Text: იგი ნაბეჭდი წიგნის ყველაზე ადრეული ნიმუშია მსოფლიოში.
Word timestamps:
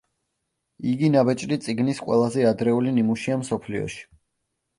იგი 0.91 1.11
ნაბეჭდი 1.15 1.59
წიგნის 1.65 2.01
ყველაზე 2.07 2.47
ადრეული 2.53 2.95
ნიმუშია 2.97 3.39
მსოფლიოში. 3.45 4.03